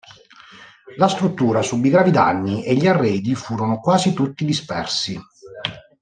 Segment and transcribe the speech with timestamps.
[0.97, 5.21] La struttura subì gravi danni e gli arredi furono quasi tutti dispersi.